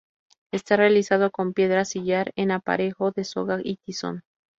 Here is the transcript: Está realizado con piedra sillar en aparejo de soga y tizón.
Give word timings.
Está 0.51 0.77
realizado 0.77 1.29
con 1.29 1.53
piedra 1.53 1.85
sillar 1.85 2.31
en 2.35 2.49
aparejo 2.49 3.11
de 3.11 3.23
soga 3.23 3.59
y 3.63 3.75
tizón. 3.77 4.23